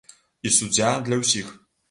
[0.49, 1.55] І суддзя для ўсіх.